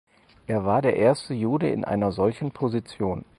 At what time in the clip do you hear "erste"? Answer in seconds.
0.95-1.35